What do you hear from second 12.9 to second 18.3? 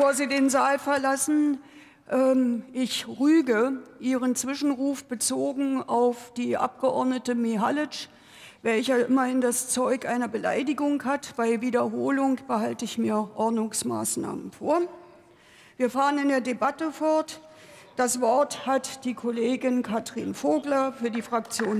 mir Ordnungsmaßnahmen vor. Wir fahren in der Debatte fort. Das